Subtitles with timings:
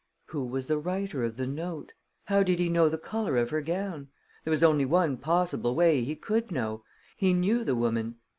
[0.29, 1.93] Who was the writer of the note?
[2.25, 4.07] How did he know the color of her gown?
[4.43, 6.83] There was only one possible way he could know
[7.15, 8.15] he knew the woman.